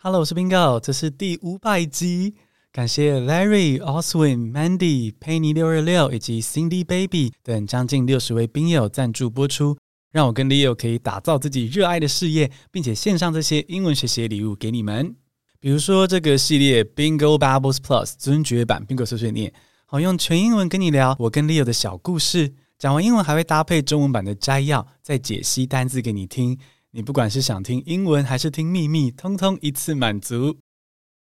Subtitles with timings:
[0.00, 2.36] Hello，我是 Bingo，这是第五百集。
[2.70, 9.76] 感谢 Larry、Oswin、Mandy、Penny 六二六以及 Cindy Baby 等将近六十位冰友赞助播出，
[10.12, 15.16] 让我跟 Leo 可以打造自己热爱的事业，并且献上这些英文学习礼物给你们。
[15.58, 19.52] 比如说这个系列 Bingo Bubbles Plus 尊爵版 Bingo 碎碎念，
[19.84, 22.54] 好用全英文跟你聊我跟 Leo 的小故事。
[22.78, 26.56] 讲完英文还会搭配中文版的摘要，再解析单字给你听。
[26.92, 30.56] 你不管是想听英文还是听秘密，通通一次满足。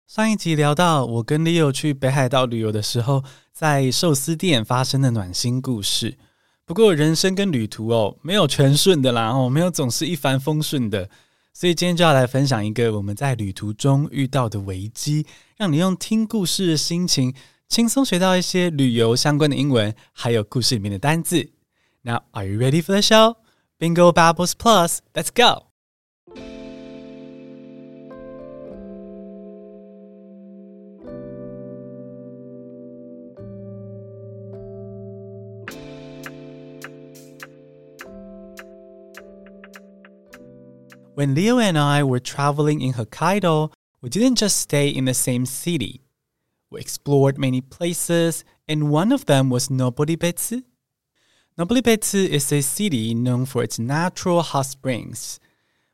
[0.07, 6.17] 上一集聊到我跟 Leo 去北海道旅游的时候，在寿司店发生的暖心故事。
[6.65, 11.11] 不过人生跟旅途哦，没有全顺的啦哦，没有总是一帆风顺的。
[11.53, 17.35] 所以今天就要来分享一个我们在旅途中遇到的危机，让你用听故事的心情，
[17.69, 21.51] 轻松学到一些旅游相关的英文，还有故事里面的单字。
[22.03, 23.35] Now, are you ready for the show?
[23.81, 25.67] Bingo Babbles Plus, let's go!
[41.15, 45.47] When Leo and I were traveling in Hokkaido, we didn't just stay in the same
[45.47, 46.03] city.
[46.71, 50.65] We explored many places, and one of them was Noboribetsu.
[51.59, 55.41] Noboribetsu is a city known for its natural hot springs.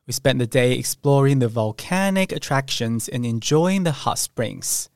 [0.06, 4.90] We spent the day exploring the volcanic attractions and enjoying the hot springs.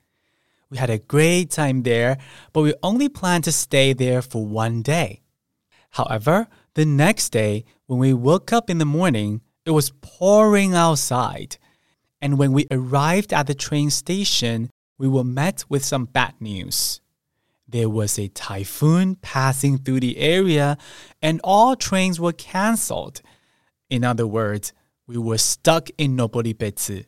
[0.68, 2.18] We had a great time there,
[2.52, 5.22] but we only planned to stay there for one day.
[5.92, 11.56] However, the next day, when we woke up in the morning, it was pouring outside.
[12.20, 17.00] And when we arrived at the train station, we were met with some bad news
[17.68, 20.78] there was a typhoon passing through the area
[21.20, 23.20] and all trains were canceled.
[23.90, 24.72] In other words,
[25.06, 27.04] we were stuck in Noboribetsu.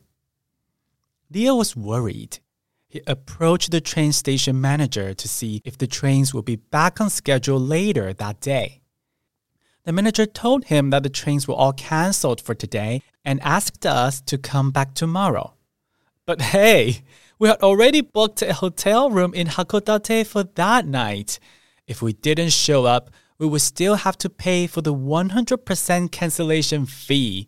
[1.31, 2.39] Leo was worried.
[2.87, 7.09] He approached the train station manager to see if the trains would be back on
[7.09, 8.81] schedule later that day.
[9.83, 14.21] The manager told him that the trains were all canceled for today and asked us
[14.21, 15.53] to come back tomorrow.
[16.25, 17.01] But hey,
[17.39, 21.39] we had already booked a hotel room in Hakodate for that night.
[21.87, 23.09] If we didn't show up,
[23.39, 27.47] we would still have to pay for the 100% cancellation fee.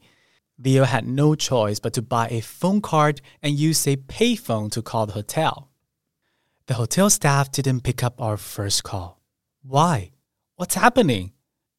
[0.58, 4.82] Leo had no choice but to buy a phone card and use a payphone to
[4.82, 5.70] call the hotel.
[6.66, 9.22] The hotel staff didn't pick up our first call.
[9.62, 10.12] Why?
[10.56, 11.34] What's happening?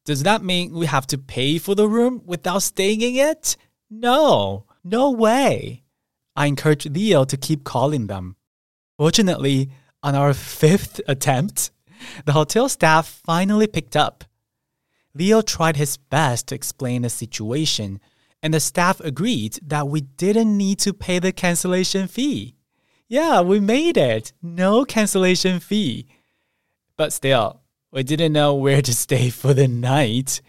[0.05, 3.57] Does that mean we have to pay for the room without staying in it?
[3.89, 5.84] No, no way.
[6.35, 8.35] I encouraged Leo to keep calling them.
[8.97, 9.69] Fortunately,
[10.03, 11.71] on our fifth attempt,
[12.25, 14.23] the hotel staff finally picked up.
[15.13, 18.01] Leo tried his best to explain the situation,
[18.43, 22.55] and the staff agreed that we didn't need to pay the cancellation fee.
[23.07, 24.33] Yeah, we made it.
[24.41, 26.07] No cancellation fee.
[26.97, 30.41] But still, we didn't know where to stay for the night.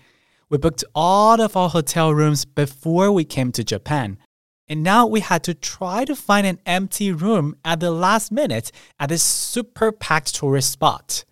[0.49, 4.19] We booked all of our hotel rooms before we came to Japan
[4.68, 8.72] and now we had to try to find an empty room at the last minute
[9.00, 11.26] at this super packed tourist spot.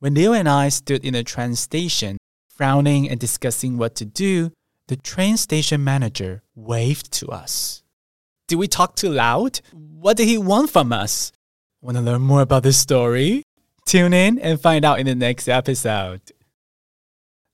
[0.00, 4.50] When Leo and I stood in the train station, frowning and discussing what to do,
[4.88, 7.82] the train station manager waved to us.
[8.48, 9.60] Did we talk too loud?
[9.72, 11.32] What did he want from us?
[11.80, 13.44] Want to learn more about this story?
[13.86, 16.20] Tune in and find out in the next episode.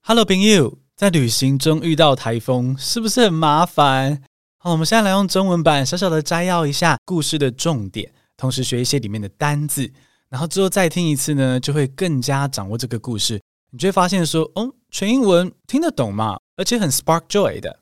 [0.01, 4.23] Hello，朋友，在旅行中遇到台风，是不是很麻烦？
[4.64, 9.92] 好，我们现在来用中文版小小的摘要一下故事的重点，同时学一些里面的单字，
[10.30, 13.38] 然后之后再听一次呢，就会更加掌握这个故事。
[13.70, 17.80] 你就会发现说，哦，全英文听得懂嘛，而且很 spark joy 的。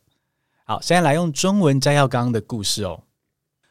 [0.64, 3.04] 好，现在来用中文摘要刚刚的故事哦。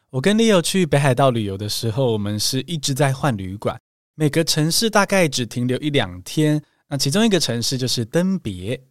[0.08, 3.78] 我跟 Leo 去北海道旅游的时候，我们是一直在换旅馆，
[4.14, 6.62] 每个城市大概只停留一两天。
[6.88, 8.82] 那其中一个城市就是登别。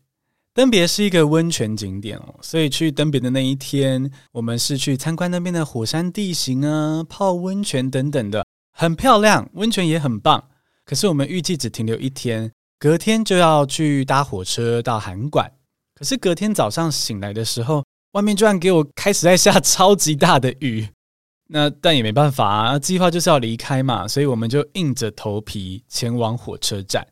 [0.53, 10.43] 登别是一个温泉景点哦，所以去登别的那一天，我们是去参观那边的火山地形啊，泡温泉等等的，很漂亮，温泉也很棒。
[10.85, 15.49] 可是我们预计只停留一天，隔天就要去搭火车到函馆。
[15.95, 20.85] 可是隔天早上醒来的时候，外面居然给我开始在下超级大的雨。
[21.47, 27.07] 那但也没办法啊，计划就是要离开嘛，所以我们就硬着头皮前往火车站。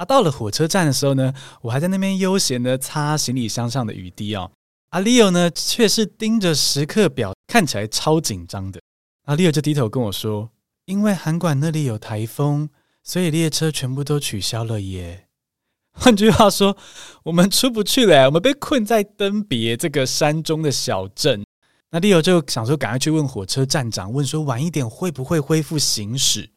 [0.00, 4.50] 啊，到了火车站的时候呢，我还在那边悠闲的擦行李箱上的雨滴哦。
[4.92, 8.80] 阿 Leo 呢，却是盯着时刻表，看起来超紧张的。
[9.26, 10.52] 阿 Leo 就低头跟我说
[10.86, 12.70] ：“因为韩馆那里有台风，
[13.04, 15.26] 所以列车全部都取消了耶。
[15.92, 16.78] ”换句话说，
[17.24, 21.44] 我们出不去了，我们被困在登别这个山中的小镇。
[21.90, 26.48] 那 Leo 就想说，赶快去问火车站长，问说晚一点会不会恢复行驶？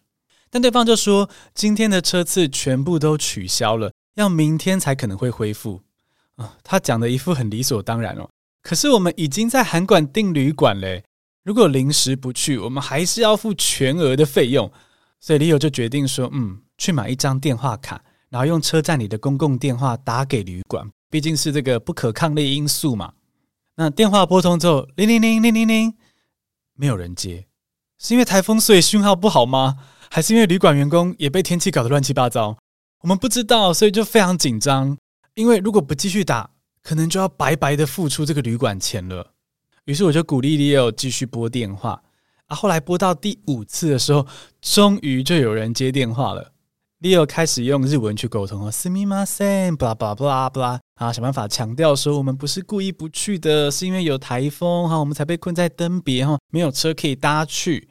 [0.54, 5.82] 但对方就说，今天的车次全部都取消了，要明天才可能会恢复。
[6.36, 8.30] 啊，他讲的一副很理所当然哦。
[8.62, 11.04] 可是我们已经在韩馆订旅馆嘞，
[11.44, 14.72] 如果临时不去，我们还是要付全额的费用。
[15.20, 18.00] 所以 Leo 就决定说，嗯，去买一张电话卡，
[18.30, 23.12] 然后用车站里的公共电话打给旅馆，毕竟是这个不可抗力因素嘛。
[23.76, 25.94] 那电话拨通之后，铃铃铃铃铃铃，
[26.76, 27.48] 没有人接，
[28.03, 29.77] 是因为台风所以讯号不好吗？
[30.11, 32.57] 还是因为旅馆员工也被天气搞得乱七八糟？
[33.03, 34.97] 我们不知道，所以就非常紧张。
[35.35, 36.51] 因为如果不继续打，
[36.83, 39.33] 可能就要白白的付出这个旅馆钱了。
[39.85, 42.03] 于是我就鼓励 Leo 继续拨电话。
[42.47, 44.27] 啊，后来拨到第五次的时候，
[44.63, 46.53] 终于就有人接电话了。
[47.01, 57.89] Leo 开始用日文去沟通哦，すみません，blah blah blah blah，啊，想办法强调说我们不是故意不去的，是因为有台风哈，我们才被困在登别哈，没有车可以搭去。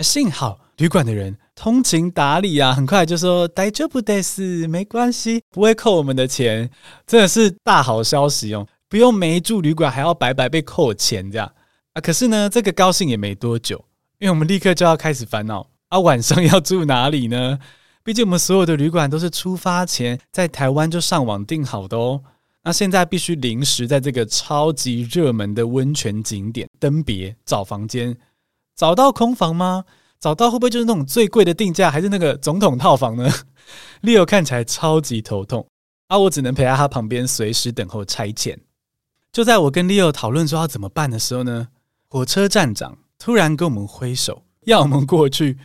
[0.00, 6.68] 幸好旅馆的人通情达理啊，很快就说大丈夫です，没关系，不会扣我们的钱，
[7.06, 11.52] 真的是大好消息哦，不用没住旅馆还要白白被扣钱这样
[11.92, 12.00] 啊。
[12.00, 13.84] 可是呢，这个高兴也没多久，
[14.18, 17.58] 因为我们立刻就要开始烦恼啊，晚上要住哪里呢？
[18.02, 22.20] 毕竟我们所有的旅馆都是出发前在台湾就上网订好的哦。
[22.64, 28.16] 那现在必须临时在这个超级热门的温泉景点登别找房间，
[28.76, 29.84] 找到空房吗？
[30.20, 33.30] 找到会不会就是那种最贵的定价，还是那个总统套房呢？
[34.02, 35.66] Leo 看起来超级头痛，
[36.08, 38.56] 啊，我只能陪在他旁边，随时等候差遣。
[39.32, 41.68] 就在我跟 Leo 讨论说要怎么办的时候呢，
[42.08, 45.58] 火车站长突然跟我们挥手，要我们过去。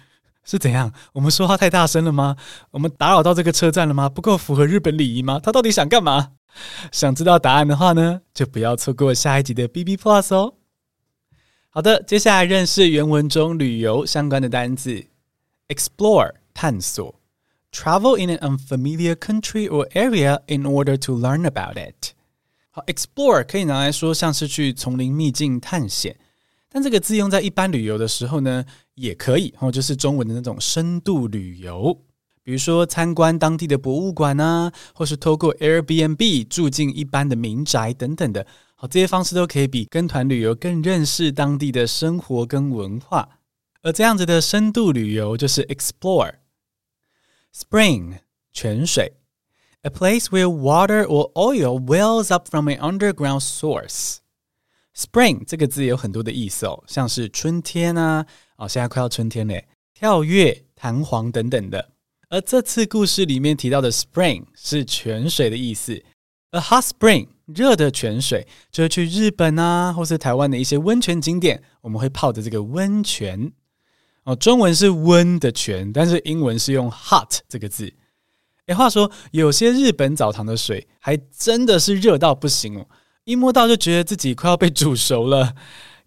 [0.45, 0.91] 是怎样？
[1.13, 2.35] 我们说话太大声了吗？
[2.71, 4.09] 我们打扰到这个车站了吗？
[4.09, 5.39] 不够符合日本礼仪吗？
[5.41, 6.31] 他到底想干嘛？
[6.91, 10.56] 想知道答案的话呢，就不要错过下一集的 B B Plus 哦。
[11.71, 15.06] 好的，接下来认识原文中旅游相关的单字
[15.68, 17.21] ：explore 探索
[17.71, 22.13] ，travel in an unfamiliar country or area in order to learn about it。
[22.71, 26.18] 好，explore 可以拿来说像是去丛林秘境探险。
[26.69, 31.95] 但这个字用在一般旅游的时候呢，也可以，哦，就是中文的那种深度旅游，
[32.44, 38.48] 比如说参观当地的博物馆啊，或是透过 Airbnb 住进一般的民宅等等的，
[38.81, 43.41] 好，这些方式都可以比跟团旅游更认识当地的生活跟文化。
[43.81, 46.35] 而这样子的深度旅游就是 explore。
[47.53, 48.19] Spring
[48.53, 49.17] 泉水
[49.81, 54.19] ，a place where water or oil wells up from an underground source。
[54.95, 58.25] Spring 这个字有很多的意思哦，像是春天啊，
[58.55, 61.91] 哦，现在快要春天嘞，跳跃、弹簧等等的。
[62.29, 66.01] 而这次故事里面提到的 Spring 是泉水的意思
[66.51, 73.51] ，，a Hot Spring 热的泉水就是去日本啊，或是台湾的一些温泉景点，我们会泡的这个温泉。
[74.23, 77.91] 哦，中文是温的泉，但是英文是用 Hot 这个字。
[78.67, 82.85] 诶，话说有些日本澡堂的水还真的是热到不行哦。
[83.23, 85.55] 一摸到就觉得自己快要被煮熟了。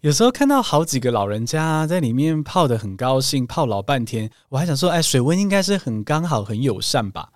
[0.01, 7.29] 有时候看到好几个老人家在里面泡得很高兴，泡老半天，我还想说，哎，水温应该是很刚好、很友善吧？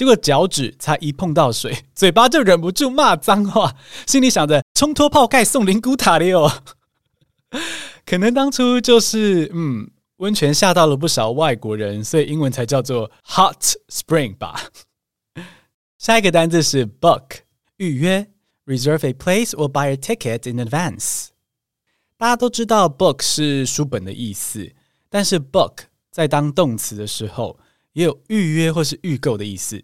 [0.00, 3.76] 结果脚趾才一碰到水， 嘴巴就忍不住骂脏话，
[4.06, 6.50] 心里想着冲脱泡盖送灵骨塔的哦。
[8.06, 14.70] 可能当初就是嗯，温泉吓到了不少外国人，所以英文才叫做 hot spring 吧。
[15.98, 17.40] 下一个单字是 book，
[17.76, 18.26] 预约。
[18.64, 21.26] Reserve a place or buy a ticket in advance。
[22.16, 24.72] 大家都知道 book 是书本的意思，
[25.10, 25.74] 但是 book
[26.10, 27.58] 在当动词的时候
[27.92, 29.82] 也有预约或是预购的意思。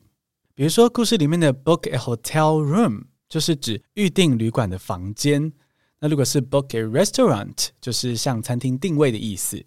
[0.56, 5.52] 比如说故事里面的 book a hotel room 就是指预定旅馆的房间。
[6.00, 9.62] 那如果是 book a restaurant，就是向餐厅订位的意思。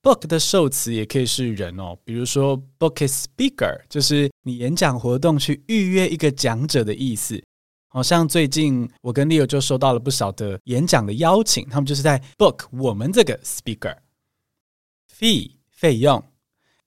[0.00, 7.42] book 的受词也可以是人哦，比如说 book a speaker，就是你演讲活动去预约一个讲者的意思。
[7.88, 13.96] 好像最近我跟 Leo 就收到了不少的演讲的邀请，他们就是在 book 我们这个 speaker。
[15.12, 16.24] Fee 费用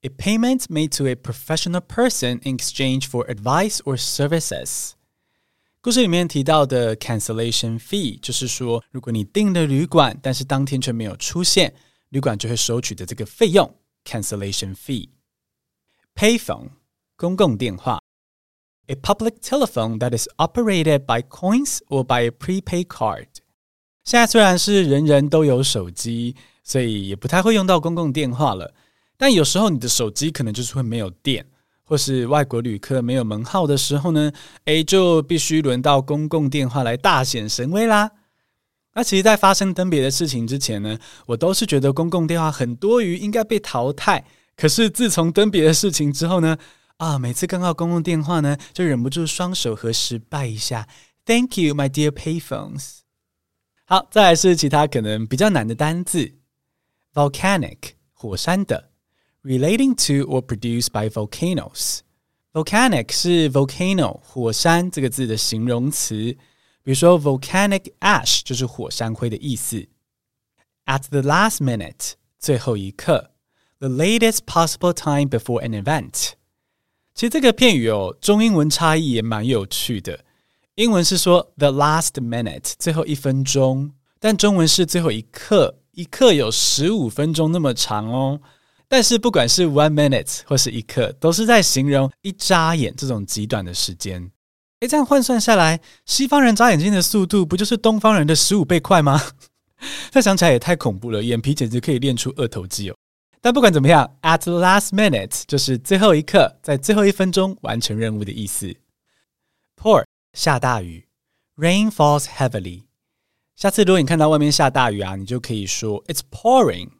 [0.01, 4.91] ，a payment made to a professional person in exchange for advice or services。
[5.81, 11.73] 故事里面提到的 cancellation fee 就是说，如果你订了旅馆，但是当天却没有出现，
[12.09, 13.75] 旅馆就会收取的这个费用
[14.05, 16.69] cancellation fee。Payphone
[17.17, 17.99] 公共电话。
[18.87, 23.27] A public telephone that is operated by coins or by a prepaid card。
[24.03, 28.73] 现在虽然是人人都有手机，所以也不太会用到公共电话了。
[29.18, 31.44] 但有时候你的手机可能就是会没有电，
[31.82, 34.32] 或是外国旅客没有门号的时候呢，
[34.64, 38.12] 诶，就必须轮到公共电话来大显神威啦。
[38.94, 44.24] 那其实，在发生登别的事情之前呢，我都是觉得公共电话很多余，应该被淘汰。
[44.56, 46.56] 可是自从登别的事情之后呢，
[46.96, 50.88] 啊，每次刚到公共电话呢，就忍不住双手合十拜一下
[51.24, 53.00] ，Thank you, my dear payphones。
[53.84, 56.32] 好，再来是其他可能比较难的单字
[57.14, 57.78] ，volcanic
[58.12, 58.87] 火山的
[59.47, 66.37] ，relating to or produced by volcanoes。volcanic 是 volcano 火山这个字的形容词。
[66.85, 69.87] 比如说，volcanic ash 就是火山灰的意思。
[70.85, 73.29] At the last minute，最后一刻；
[73.79, 76.31] the latest possible time before an event。
[77.15, 80.25] 其实这个片语哦，中英文差异也蛮有趣的。
[80.75, 88.41] 英文是说 the last minute，最后一分钟，但中文是最后一刻，一刻有十五分钟那么长哦。
[88.88, 94.30] 但是不管是 one minute 或是一刻，都是在形容一眨眼这种极短的时间。
[94.80, 99.20] 哎，这样换算下来，西方人眨眼睛的速度不就是东方人的十五倍快吗？
[100.10, 102.96] 这想起来也太恐怖了，眼皮简直可以练出二头肌哦。
[103.40, 108.74] 但不管怎么样，at the last minute 就是最后一刻，在最后一分钟完成任务的意思。
[109.80, 111.06] Pour 下大雨
[111.56, 112.84] ，rain falls heavily。
[113.54, 116.90] 下次如果你看到外面下大雨啊，你就可以说 It's pouring。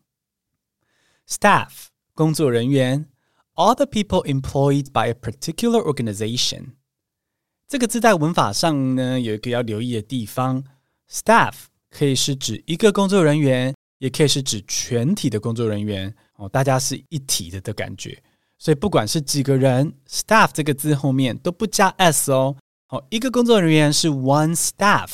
[1.28, 3.06] Staff 工作人员
[3.54, 6.72] ，all the people employed by a particular organization。
[7.66, 10.64] 这个字在文法上呢，有一个要留意的地方
[11.10, 11.52] ，staff
[11.90, 18.22] 可以是指一个工作人员，也可以是指全体的工作人员哦，大家是一体的的感觉。
[18.56, 22.56] 所以不管是几个人，staff 这个字后面都不加 s 哦。
[22.86, 25.10] 好，一个工作人员是 one staff，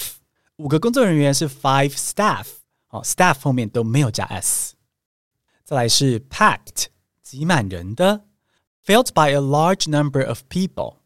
[0.59, 2.47] 五个工作人员是 five staff。
[2.87, 4.74] 好，staff 后面都没有加 s。
[5.65, 6.89] 再来是 packed，
[7.23, 8.25] 挤满人的
[8.85, 10.97] ，filled by a large number of people。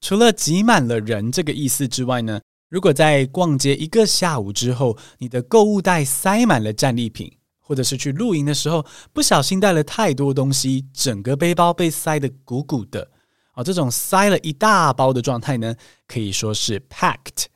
[0.00, 13.10] 除了挤满了人这个意思之外呢，如果在逛街一个下午之后，你的购物袋塞满了战利品，或者是去露营的时候不小心带了太多东西，整个背包被塞得鼓鼓的，
[13.54, 15.74] 哦，这种塞了一大包的状态呢，
[16.06, 17.46] 可以说是 packed。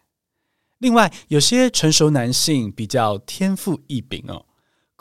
[0.79, 4.45] 另外，有些成熟男性比较天赋异禀哦，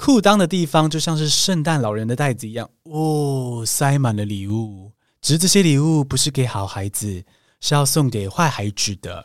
[0.03, 4.91] 裤裆的地方就像是圣诞老人的袋子一样，哦，塞满了礼物。
[5.21, 7.23] 只是这些礼物不是给好孩子，
[7.59, 9.23] 是要送给坏孩子的。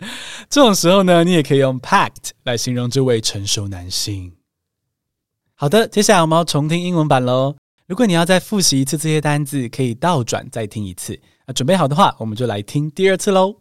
[0.48, 4.34] 这种时候呢，你也可以用 packed 来形容这位成熟男性。
[5.54, 7.54] 好的，接下来我们要重听英文版喽。
[7.86, 11.20] 如果你要再复习一次这些单字，可以倒转再听一次。
[11.46, 13.60] 那准备好的话，我们就来听第二次喽。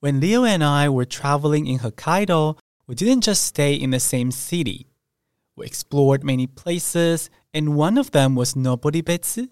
[0.00, 4.30] When Leo and I were traveling in Hokkaido, we didn't just stay in the same
[4.30, 4.86] city.
[5.56, 9.48] We explored many places, and one of them was Noboribetsu.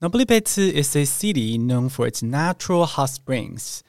[0.00, 3.84] Noboribetsu is a city known for its natural hot springs.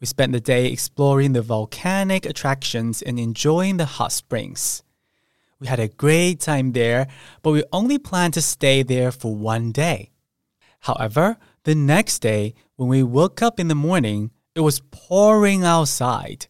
[0.00, 4.84] We spent the day exploring the volcanic attractions and enjoying the hot springs.
[5.58, 7.08] We had a great time there,
[7.42, 10.12] but we only planned to stay there for one day.
[10.80, 16.46] However, the next day, when we woke up in the morning, it was pouring outside.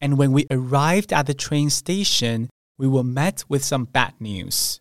[0.00, 4.80] And when we arrived at the train station, we were met with some bad news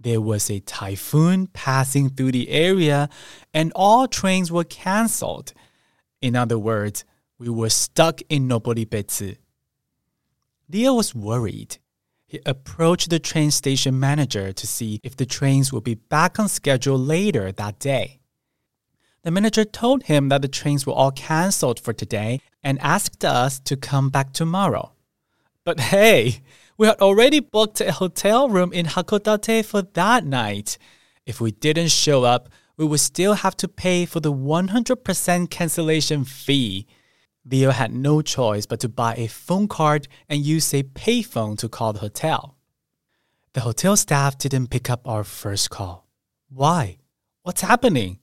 [0.00, 3.08] there was a typhoon passing through the area
[3.52, 5.52] and all trains were canceled.
[6.22, 7.04] In other words,
[7.38, 9.36] we were stuck in Noboribetsu.
[10.70, 11.78] Leo was worried.
[12.26, 16.48] He approached the train station manager to see if the trains would be back on
[16.48, 18.19] schedule later that day.
[19.22, 23.60] The manager told him that the trains were all canceled for today and asked us
[23.60, 24.92] to come back tomorrow.
[25.64, 26.40] But hey,
[26.78, 30.78] we had already booked a hotel room in Hakodate for that night.
[31.26, 32.48] If we didn't show up,
[32.78, 36.86] we would still have to pay for the 100% cancellation fee.
[37.44, 41.68] Leo had no choice but to buy a phone card and use a payphone to
[41.68, 42.56] call the hotel.
[43.52, 46.06] The hotel staff didn't pick up our first call.
[46.48, 46.96] Why?
[47.42, 48.20] What's happening?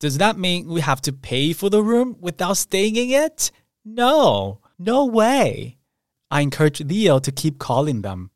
[0.00, 3.50] Does that mean we have to pay for the room without staying in it?
[3.84, 5.76] No, no way.
[6.30, 8.30] I encourage Leo to keep calling them.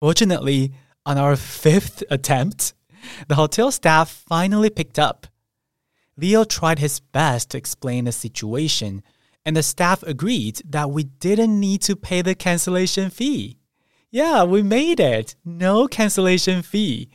[0.00, 0.72] Fortunately,
[1.06, 2.74] on our fifth attempt,
[3.26, 5.26] the hotel staff finally picked up.
[6.18, 9.02] Leo tried his best to explain the situation,
[9.46, 13.56] and the staff agreed that we didn't need to pay the cancellation fee.
[14.10, 15.36] Yeah, we made it.
[15.44, 17.08] No cancellation fee.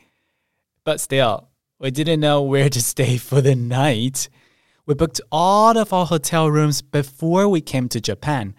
[0.83, 1.49] But still,
[1.79, 4.29] we didn't know where to stay for the night.
[4.85, 8.55] We booked all of our hotel rooms before we came to Japan,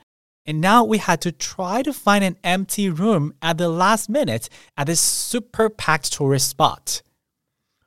[0.47, 4.49] and now we had to try to find an empty room at the last minute
[4.77, 7.03] at this super packed tourist spot.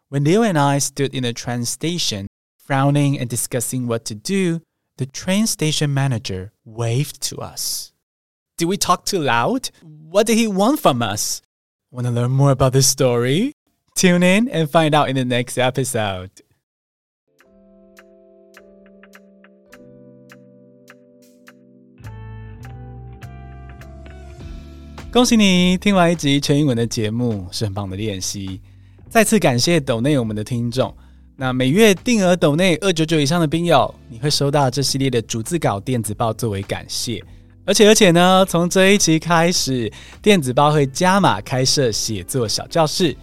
[0.10, 4.62] When Leo and I stood in the train station, frowning and discussing what to do,
[4.98, 7.93] the train station manager waved to us.
[8.57, 9.69] Did we talk too loud?
[9.84, 11.41] What did he want from us?
[11.91, 13.53] Want to learn more about this story?
[13.97, 16.29] Tune in and find out in the next episode.
[25.11, 28.61] 恭喜你听完一集全英文的节目，是很棒的练习。
[29.09, 30.95] 再次感谢抖内我们的听众。
[31.35, 37.19] 那每月定额抖内二九九以上的宾友，你会收到这系列的逐字稿电子报作为感谢。
[37.65, 43.17] 而且而且呢，从这一期开始，电子报会加码开设写作小教室，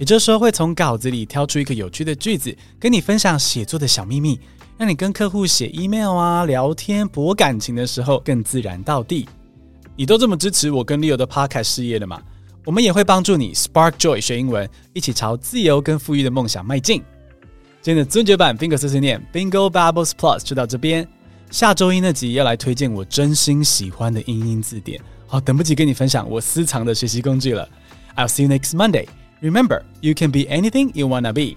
[0.00, 4.40] 也就是说会从稿子里挑出一个有趣的句子，跟你分享写作的小秘密，
[4.78, 9.28] 让你跟客户写 email 啊、聊天、博感情的时候更自然到地。
[9.96, 12.18] 你都这么支持我跟 Leo 的 Podcast 事业了吗？
[12.64, 17.02] 我们也会帮助你 Spark Joy 学英文，一起朝自由跟富裕的梦想迈进。
[17.82, 21.06] 今天的尊爵版 Bingo 碎碎念 Bingo Bubbles Plus 就到这边。
[21.50, 27.68] 下周一那集要来推荐我真心喜欢的英英字典，好，等不及跟你分享我私藏的学习工具了。
[28.16, 29.06] I'll see you next Monday.
[29.42, 31.56] Remember, you can be anything you wanna be.